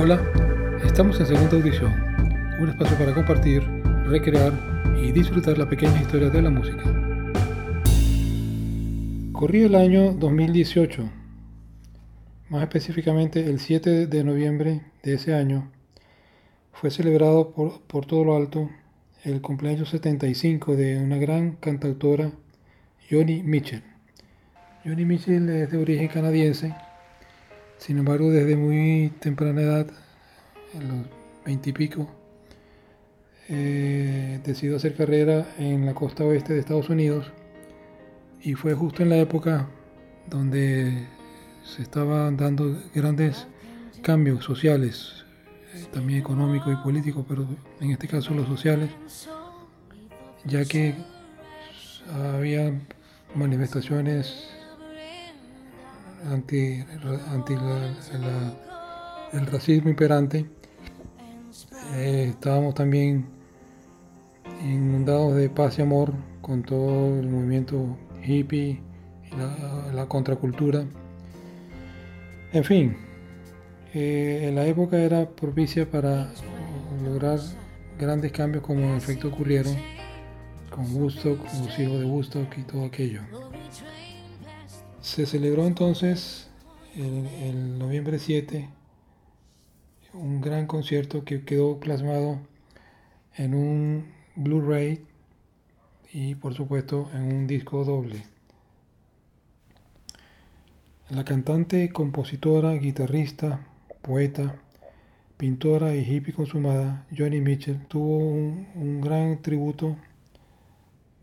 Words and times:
Hola, 0.00 0.22
estamos 0.84 1.18
en 1.18 1.26
segunda 1.26 1.56
audición, 1.56 1.92
un 2.60 2.68
espacio 2.68 2.96
para 2.96 3.12
compartir, 3.12 3.64
recrear 4.06 4.52
y 4.96 5.10
disfrutar 5.10 5.58
la 5.58 5.68
pequeña 5.68 6.00
historia 6.00 6.30
de 6.30 6.40
la 6.40 6.50
música. 6.50 6.84
Corría 9.32 9.66
el 9.66 9.74
año 9.74 10.12
2018, 10.12 11.02
más 12.48 12.62
específicamente 12.62 13.44
el 13.50 13.58
7 13.58 14.06
de 14.06 14.22
noviembre 14.22 14.82
de 15.02 15.14
ese 15.14 15.34
año, 15.34 15.68
fue 16.72 16.92
celebrado 16.92 17.50
por, 17.50 17.80
por 17.80 18.06
todo 18.06 18.22
lo 18.22 18.36
alto 18.36 18.70
el 19.24 19.40
cumpleaños 19.40 19.88
75 19.88 20.76
de 20.76 20.96
una 20.96 21.16
gran 21.16 21.56
cantautora, 21.56 22.30
Joni 23.10 23.42
Mitchell. 23.42 23.82
Joni 24.84 25.04
Mitchell 25.04 25.48
es 25.48 25.72
de 25.72 25.76
origen 25.76 26.06
canadiense 26.06 26.72
sin 27.78 27.98
embargo, 27.98 28.30
desde 28.30 28.56
muy 28.56 29.12
temprana 29.20 29.62
edad, 29.62 29.86
en 30.74 30.88
los 30.88 31.06
veintipico, 31.44 32.08
eh, 33.48 34.40
decidió 34.44 34.76
hacer 34.76 34.94
carrera 34.94 35.54
en 35.58 35.86
la 35.86 35.94
costa 35.94 36.24
oeste 36.24 36.52
de 36.52 36.60
Estados 36.60 36.90
Unidos 36.90 37.32
y 38.42 38.54
fue 38.54 38.74
justo 38.74 39.02
en 39.02 39.08
la 39.08 39.16
época 39.16 39.66
donde 40.28 41.06
se 41.64 41.82
estaban 41.82 42.36
dando 42.36 42.76
grandes 42.94 43.46
cambios 44.02 44.44
sociales, 44.44 45.24
eh, 45.74 45.86
también 45.92 46.20
económicos 46.20 46.72
y 46.72 46.76
políticos, 46.76 47.24
pero 47.26 47.46
en 47.80 47.90
este 47.92 48.06
caso 48.06 48.34
los 48.34 48.46
sociales, 48.46 48.90
ya 50.44 50.64
que 50.66 50.94
había 52.34 52.72
manifestaciones 53.34 54.50
anti, 56.26 56.84
anti 57.30 57.54
el 59.32 59.46
racismo 59.46 59.90
imperante. 59.90 60.46
Eh, 61.94 62.26
estábamos 62.30 62.74
también 62.74 63.26
inundados 64.62 65.34
de 65.36 65.48
paz 65.48 65.78
y 65.78 65.82
amor 65.82 66.12
con 66.40 66.62
todo 66.62 67.18
el 67.18 67.28
movimiento 67.28 67.96
hippie 68.24 68.80
y 69.24 69.94
la, 69.94 70.06
contracultura. 70.06 70.84
En 72.52 72.64
fin, 72.64 72.96
eh, 73.94 74.50
la 74.54 74.66
época 74.66 74.98
era 74.98 75.28
propicia 75.28 75.90
para 75.90 76.32
lograr 77.04 77.38
grandes 77.98 78.32
cambios 78.32 78.64
como 78.64 78.80
en 78.80 78.96
efecto 78.96 79.28
ocurrieron 79.28 79.76
con 80.70 80.94
Woodstock, 80.94 81.38
con 81.38 81.66
los 81.66 81.78
hijos 81.78 81.98
de 81.98 82.04
Woodstock 82.04 82.58
y 82.58 82.62
todo 82.62 82.84
aquello. 82.84 83.20
Se 85.08 85.24
celebró 85.24 85.66
entonces 85.66 86.50
el, 86.94 87.78
noviembre 87.78 88.18
7 88.18 88.68
un 90.12 90.42
gran 90.42 90.66
concierto 90.66 91.24
que 91.24 91.46
quedó 91.46 91.80
plasmado 91.80 92.38
en 93.34 93.54
un 93.54 94.04
Blu-ray 94.36 95.00
y 96.12 96.34
por 96.34 96.52
supuesto 96.54 97.08
en 97.14 97.22
un 97.22 97.46
disco 97.46 97.86
doble. 97.86 98.26
La 101.08 101.24
cantante, 101.24 101.88
compositora, 101.88 102.74
guitarrista, 102.74 103.66
poeta, 104.02 104.56
pintora 105.38 105.96
y 105.96 106.00
hippie 106.00 106.34
consumada, 106.34 107.06
Johnny 107.16 107.40
Mitchell, 107.40 107.80
tuvo 107.86 108.18
un, 108.18 108.68
un 108.74 109.00
gran 109.00 109.40
tributo 109.40 109.96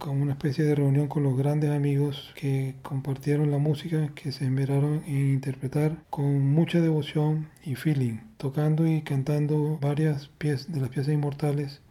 como 0.00 0.22
una 0.22 0.32
especie 0.32 0.64
de 0.64 0.74
reunión 0.74 1.06
con 1.08 1.22
los 1.22 1.36
grandes 1.36 1.70
amigos 1.70 2.32
que 2.34 2.74
compartieron 2.82 3.50
la 3.50 3.58
música 3.58 4.08
que 4.14 4.32
se 4.32 4.46
esmeraron 4.46 5.04
en 5.06 5.34
interpretar 5.34 6.02
con 6.08 6.40
mucha 6.40 6.80
devoción 6.80 7.50
y 7.62 7.74
feeling, 7.76 8.18
tocando 8.38 8.86
y 8.86 9.02
cantando 9.02 9.78
varias 9.78 10.28
piezas 10.38 10.72
de 10.72 10.80
las 10.80 10.88
piezas 10.88 11.12
inmortales 11.12 11.82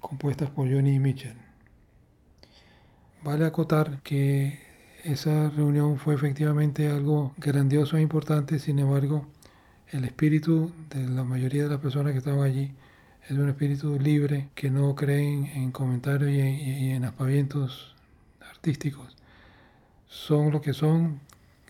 compuestas 0.00 0.48
por 0.48 0.72
Johnny 0.72 1.00
Mitchell. 1.00 1.36
Vale 3.24 3.44
acotar 3.44 4.00
que 4.02 4.60
esa 5.02 5.50
reunión 5.50 5.98
fue 5.98 6.14
efectivamente 6.14 6.88
algo 6.88 7.34
grandioso 7.36 7.96
e 7.96 8.00
importante, 8.00 8.60
sin 8.60 8.78
embargo, 8.78 9.26
el 9.90 10.04
espíritu 10.04 10.70
de 10.90 11.08
la 11.08 11.24
mayoría 11.24 11.64
de 11.64 11.70
las 11.70 11.80
personas 11.80 12.12
que 12.12 12.18
estaban 12.18 12.44
allí 12.44 12.72
es 13.28 13.36
un 13.36 13.48
espíritu 13.48 13.98
libre 13.98 14.48
que 14.54 14.70
no 14.70 14.94
cree 14.94 15.20
en 15.54 15.72
comentarios 15.72 16.30
y 16.30 16.90
en, 16.92 17.04
aspavientos 17.04 17.96
artísticos. 18.40 19.16
Son 20.06 20.52
lo 20.52 20.60
que 20.60 20.72
son, 20.72 21.20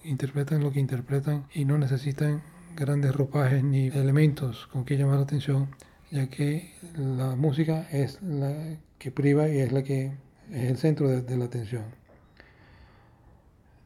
interpretan 0.04 0.62
lo 0.62 0.70
que 0.70 0.80
interpretan 0.80 1.46
y 1.54 1.64
no 1.64 1.78
necesitan 1.78 2.42
grandes 2.76 3.14
ropajes 3.14 3.64
ni 3.64 3.86
elementos 3.86 4.66
con 4.66 4.84
que 4.84 4.98
llamar 4.98 5.16
la 5.16 5.22
atención, 5.22 5.68
ya 6.10 6.28
que 6.28 6.74
la 6.94 7.36
música 7.36 7.88
es 7.90 8.20
la 8.22 8.76
que 8.98 9.10
priva 9.10 9.48
y 9.48 9.58
es 9.60 9.72
la 9.72 9.82
que 9.82 10.12
es 10.52 10.70
el 10.70 10.76
centro 10.76 11.08
de, 11.08 11.22
de 11.22 11.36
la 11.38 11.46
atención. 11.46 11.84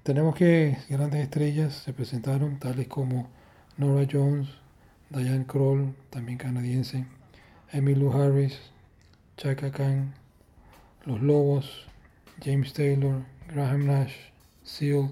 Tenemos 0.02 0.34
que 0.34 0.76
grandes 0.88 1.22
estrellas 1.22 1.74
se 1.74 1.92
presentaron, 1.92 2.58
tales 2.58 2.88
como 2.88 3.28
Nora 3.76 4.08
Jones, 4.10 4.48
Diane 5.10 5.46
Kroll, 5.46 5.94
también 6.10 6.36
canadiense, 6.36 7.06
Emmylou 7.72 8.12
Harris, 8.12 8.58
Chaka 9.36 9.70
Khan, 9.70 10.12
Los 11.06 11.20
Lobos, 11.20 11.86
James 12.44 12.72
Taylor, 12.72 13.24
Graham 13.46 13.86
Nash, 13.86 14.12
Seal, 14.64 15.08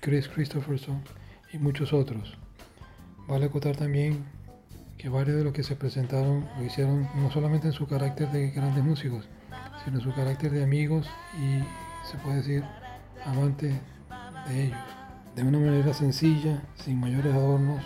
Chris 0.00 0.28
Christopherson 0.28 1.02
y 1.52 1.58
muchos 1.58 1.92
otros. 1.92 2.38
Vale 3.26 3.46
acotar 3.46 3.74
también 3.74 4.24
que 4.98 5.08
varios 5.08 5.38
de 5.38 5.42
los 5.42 5.52
que 5.52 5.64
se 5.64 5.74
presentaron 5.74 6.48
lo 6.56 6.64
hicieron 6.64 7.08
no 7.16 7.28
solamente 7.32 7.66
en 7.66 7.72
su 7.72 7.88
carácter 7.88 8.30
de 8.30 8.50
grandes 8.50 8.84
músicos, 8.84 9.28
sino 9.84 9.98
en 9.98 10.04
su 10.04 10.14
carácter 10.14 10.52
de 10.52 10.62
amigos 10.62 11.08
y 11.40 11.58
se 12.08 12.18
puede 12.18 12.36
decir 12.36 12.64
amantes 13.24 13.74
de 14.46 14.66
ellos. 14.66 14.78
De 15.34 15.42
una 15.42 15.58
manera 15.58 15.92
sencilla, 15.92 16.62
sin 16.76 17.00
mayores 17.00 17.34
adornos, 17.34 17.82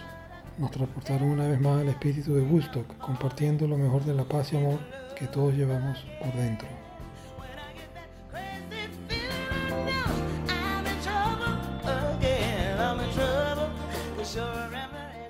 nos 0.58 0.70
transportaron 0.70 1.30
una 1.30 1.48
vez 1.48 1.60
más 1.60 1.80
al 1.80 1.88
espíritu 1.88 2.34
de 2.34 2.42
Woodstock, 2.42 2.96
compartiendo 2.98 3.66
lo 3.66 3.76
mejor 3.76 4.04
de 4.04 4.14
la 4.14 4.24
paz 4.24 4.52
y 4.52 4.56
amor 4.56 4.78
que 5.16 5.26
todos 5.26 5.54
llevamos 5.54 6.04
por 6.20 6.32
dentro. 6.34 6.68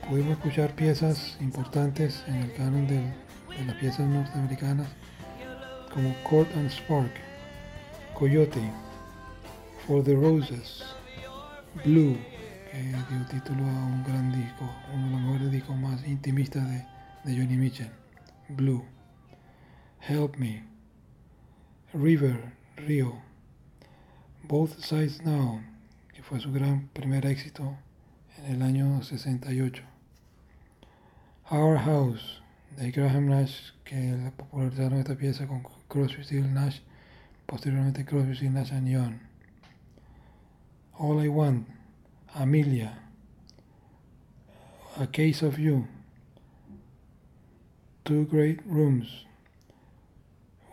Pudimos 0.09 0.33
escuchar 0.33 0.75
piezas 0.75 1.37
importantes 1.41 2.23
en 2.29 2.37
el 2.37 2.53
canon 2.55 2.87
de, 2.87 3.03
las 3.67 3.77
piezas 3.77 4.07
norteamericanas 4.07 4.89
como 5.93 6.15
Court 6.23 6.49
and 6.57 6.71
Spark, 6.71 7.11
Coyote, 8.19 8.61
For 9.87 10.03
the 10.03 10.15
Roses, 10.15 10.85
Blue, 11.85 12.17
dio 12.83 13.25
título 13.31 13.63
a 13.65 13.85
un 13.85 14.03
gran 14.03 14.33
disco, 14.33 14.69
uno 14.93 15.07
de 15.07 15.13
los 15.13 15.21
mejores 15.21 15.51
discos 15.53 15.77
más 15.77 16.05
intimistas 16.07 16.69
de, 16.69 16.85
Johnny 17.25 17.57
Mitchell, 17.57 17.91
Blue, 18.49 18.85
Help 20.01 20.37
Me, 20.37 20.65
River, 21.93 22.53
Río, 22.77 23.23
Both 24.43 24.81
Sides 24.81 25.25
Now, 25.25 25.61
que 26.13 26.23
fue 26.23 26.41
su 26.41 26.53
gran 26.53 26.89
primer 26.89 27.25
éxito 27.27 27.77
en 28.39 28.57
el 28.57 28.63
año 28.63 29.03
68, 29.03 29.83
Our 31.51 31.79
House, 31.79 32.43
de 32.77 32.91
Graham 32.91 33.29
Nash, 33.29 33.71
que 33.85 34.33
popularizaron 34.37 34.99
esta 34.99 35.15
pieza 35.15 35.47
con 35.47 35.63
Crosby, 35.87 36.25
Steel 36.25 36.53
Nash, 36.53 36.81
posteriormente 37.47 38.05
Crosby, 38.05 38.35
Steel 38.35 38.53
Nash 38.53 38.73
and 38.73 38.89
Young. 38.89 39.19
All 40.99 41.25
I 41.25 41.29
Want, 41.29 41.69
Amelia, 42.37 42.99
A 44.97 45.07
Case 45.07 45.47
of 45.47 45.57
You, 45.57 45.87
Two 48.03 48.27
Great 48.27 48.61
Rooms, 48.67 49.27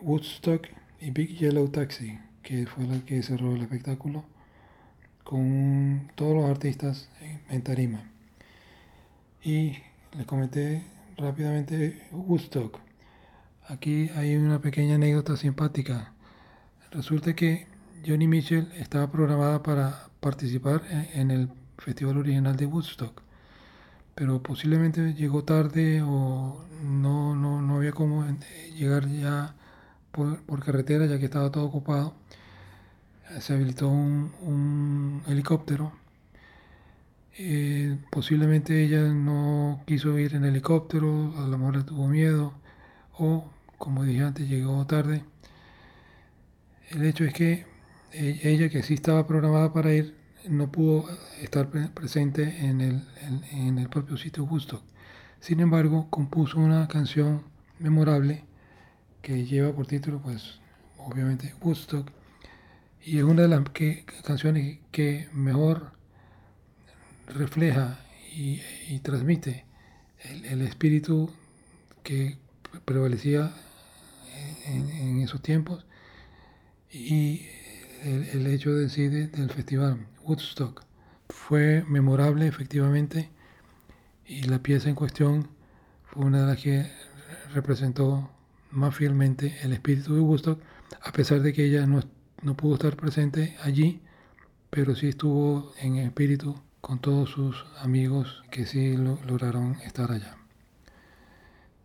Woodstock 0.00 0.66
y 1.00 1.12
Big 1.12 1.38
Yellow 1.38 1.68
Taxi, 1.68 2.18
que 2.42 2.66
fue 2.66 2.84
la 2.86 2.98
que 3.04 3.22
cerró 3.22 3.54
el 3.54 3.62
espectáculo 3.62 4.24
con 5.22 6.10
todos 6.16 6.34
los 6.34 6.50
artistas 6.50 7.08
en, 7.48 7.62
tarima. 7.62 8.10
Y 9.44 9.76
les 10.16 10.26
comenté 10.26 10.82
rápidamente 11.16 12.08
Woodstock. 12.10 12.80
Aquí 13.68 14.10
hay 14.16 14.34
una 14.34 14.60
pequeña 14.60 14.96
anécdota 14.96 15.36
simpática. 15.36 16.12
Resulta 16.90 17.36
que 17.36 17.68
Johnny 18.04 18.26
Mitchell 18.26 18.68
estaba 18.74 19.12
programada 19.12 19.62
para 19.62 20.11
participar 20.22 20.82
en 21.14 21.30
el 21.30 21.50
festival 21.78 22.18
original 22.18 22.56
de 22.56 22.66
Woodstock, 22.66 23.22
pero 24.14 24.42
posiblemente 24.42 25.14
llegó 25.14 25.44
tarde 25.44 26.02
o 26.02 26.64
no, 26.84 27.34
no, 27.36 27.62
no 27.62 27.76
había 27.76 27.92
cómo 27.92 28.24
llegar 28.76 29.08
ya 29.08 29.54
por, 30.12 30.40
carretera 30.64 31.06
ya 31.06 31.18
que 31.18 31.26
estaba 31.26 31.50
todo 31.50 31.64
ocupado. 31.64 32.14
Se 33.40 33.54
habilitó 33.54 33.88
un, 33.88 34.32
un 34.42 35.22
helicóptero 35.26 35.92
Eh, 37.38 37.98
posiblemente 38.10 38.84
ella 38.84 39.00
no 39.12 39.82
quiso 39.86 40.18
ir 40.18 40.34
en 40.34 40.44
helicóptero, 40.44 41.34
a 41.38 41.46
lo 41.48 41.58
mejor 41.58 41.76
le 41.78 41.84
tuvo 41.84 42.06
miedo, 42.08 42.52
o 43.18 43.50
como 43.78 44.04
dije 44.04 44.22
antes, 44.22 44.48
llegó 44.48 44.86
tarde. 44.86 45.24
El 46.90 47.04
hecho 47.04 47.24
es 47.24 47.32
que 47.34 47.52
e-, 47.52 47.66
ella, 48.12 48.68
que 48.68 48.82
sí 48.82 48.94
estaba 48.94 49.26
programada 49.26 49.72
para 49.72 49.92
ir, 49.94 50.14
no 50.48 50.70
pudo 50.70 51.06
estar 51.40 51.68
presente 51.92 52.66
en 52.66 52.80
el, 52.80 53.08
en, 53.52 53.78
el 53.78 53.88
propio 53.88 54.16
sitio 54.16 54.44
Woodstock. 54.44 54.82
Sin 55.40 55.60
embargo, 55.60 56.08
compuso 56.10 56.58
una 56.58 56.88
canción 56.88 57.42
memorable 57.78 58.44
que 59.22 59.44
lleva 59.44 59.72
por 59.72 59.86
título, 59.86 60.20
pues, 60.20 60.60
obviamente, 60.98 61.54
Woodstock, 61.62 62.10
y 63.04 63.18
es 63.18 63.24
una 63.24 63.42
de 63.42 63.48
las 63.48 63.62
canciones 64.24 64.78
que 64.90 65.28
mejor 65.32 65.92
refleja 67.26 67.98
y, 68.34 68.60
transmite 69.00 69.64
el, 70.24 70.62
espíritu 70.62 71.30
que 72.02 72.38
prevalecía 72.84 73.52
en, 74.66 75.20
esos 75.20 75.42
tiempos 75.42 75.84
y 76.90 77.46
el, 78.02 78.46
hecho 78.46 78.74
de 78.74 78.88
sí 78.88 79.08
del 79.08 79.50
festival 79.50 80.06
Woodstock 80.24 80.84
fue 81.28 81.84
memorable 81.88 82.46
efectivamente 82.46 83.30
y 84.26 84.42
la 84.42 84.60
pieza 84.60 84.88
en 84.88 84.94
cuestión 84.94 85.48
fue 86.04 86.24
una 86.24 86.42
de 86.42 86.46
las 86.46 86.62
que 86.62 86.90
representó 87.54 88.30
más 88.70 88.94
fielmente 88.94 89.56
el 89.62 89.72
espíritu 89.72 90.14
de 90.14 90.20
Woodstock 90.20 90.60
a 91.02 91.12
pesar 91.12 91.40
de 91.40 91.52
que 91.52 91.64
ella 91.64 91.86
no, 91.86 92.00
no 92.42 92.56
pudo 92.56 92.74
estar 92.74 92.96
presente 92.96 93.56
allí 93.62 94.00
pero 94.70 94.94
sí 94.94 95.08
estuvo 95.08 95.72
en 95.80 95.96
espíritu 95.96 96.56
con 96.82 96.98
todos 96.98 97.30
sus 97.30 97.64
amigos 97.78 98.42
que 98.50 98.66
sí 98.66 98.96
lograron 98.96 99.76
estar 99.84 100.10
allá. 100.10 100.36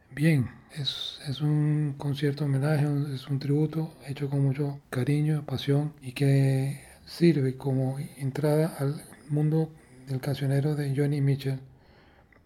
Bien, 0.10 0.50
es, 0.76 1.42
un 1.42 1.96
concierto 1.98 2.46
homenaje, 2.46 2.86
es 3.14 3.28
un 3.28 3.40
tributo 3.40 3.94
hecho 4.08 4.30
con 4.30 4.44
mucho 4.44 4.80
cariño, 4.90 5.46
pasión 5.46 5.94
y 6.02 6.12
que 6.14 6.82
sirve 7.06 7.56
como 7.58 7.98
entrada 8.18 8.76
al 8.80 9.02
mundo 9.30 9.72
del 10.08 10.20
cancionero 10.20 10.76
de 10.76 10.96
Johnny 10.96 11.22
Mitchell, 11.22 11.60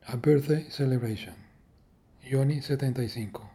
A 0.06 0.16
Birthday 0.16 0.66
Celebration, 0.70 1.36
Johnny 2.30 2.62
75. 2.62 3.50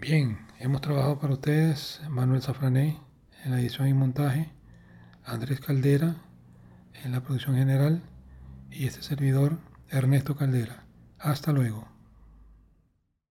Bien, 0.00 0.38
hemos 0.58 0.80
trabajado 0.80 1.18
para 1.18 1.34
ustedes 1.34 2.00
Manuel 2.08 2.42
Safrané 2.42 2.98
en 3.44 3.52
la 3.52 3.60
edición 3.60 3.88
y 3.88 3.94
montaje. 3.94 4.50
Andrés 5.24 5.60
Caldera 5.60 6.16
en 7.02 7.12
la 7.12 7.22
producción 7.22 7.56
general 7.56 8.02
y 8.70 8.86
este 8.86 9.02
servidor 9.02 9.58
Ernesto 9.88 10.36
Caldera. 10.36 10.83
Hasta 11.24 11.52
luego. 11.52 11.93